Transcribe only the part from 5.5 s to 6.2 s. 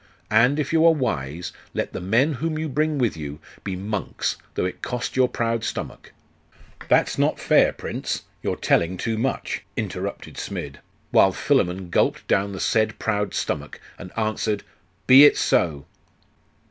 stomach'